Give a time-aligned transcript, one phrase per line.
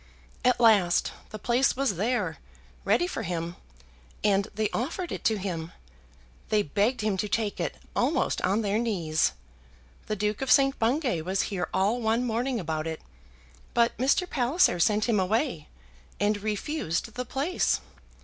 [0.43, 2.39] At last, the place was there,
[2.85, 3.55] ready for him,
[4.23, 5.73] and they offered it to him.
[6.49, 9.33] They begged him to take it, almost on their knees.
[10.07, 10.79] The Duke of St.
[10.79, 12.99] Bungay was here all one morning about it;
[13.75, 14.27] but Mr.
[14.27, 15.67] Palliser sent him away,
[16.19, 17.79] and refused the place.